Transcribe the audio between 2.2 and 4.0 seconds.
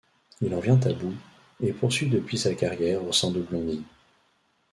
sa carrière au sein de Blondie.